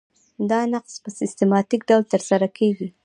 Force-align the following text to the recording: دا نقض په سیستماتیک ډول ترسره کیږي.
دا 0.49 0.59
نقض 0.73 0.93
په 1.03 1.09
سیستماتیک 1.19 1.81
ډول 1.89 2.03
ترسره 2.13 2.47
کیږي. 2.57 2.87